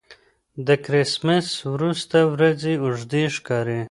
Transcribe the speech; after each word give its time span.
د 0.67 0.69
کرېسمېس 0.85 1.49
وروسته 1.73 2.17
ورځې 2.33 2.73
اوږدې 2.83 3.23
ښکاري. 3.35 3.79